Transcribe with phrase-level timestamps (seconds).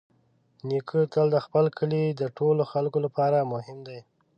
[0.67, 3.99] نیکه تل د خپل کلي د ټولو خلکو لپاره مهم دی.